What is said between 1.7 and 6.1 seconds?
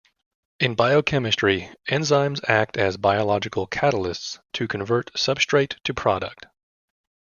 enzymes act as biological catalysts to convert substrate to